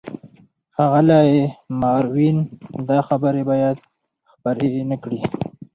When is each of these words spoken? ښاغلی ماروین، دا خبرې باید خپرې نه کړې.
ښاغلی 0.75 1.29
ماروین، 1.81 2.37
دا 2.89 2.99
خبرې 3.07 3.41
باید 3.49 3.77
خپرې 4.31 4.71
نه 4.89 4.97
کړې. 5.03 5.19